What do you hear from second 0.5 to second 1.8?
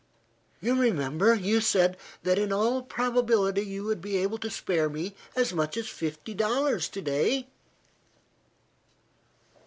"You remember, you